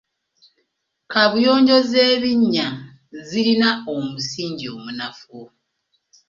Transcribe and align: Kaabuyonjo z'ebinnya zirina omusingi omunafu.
Kaabuyonjo 1.11 1.77
z'ebinnya 1.89 2.67
zirina 3.29 3.69
omusingi 3.93 4.65
omunafu. 4.75 5.41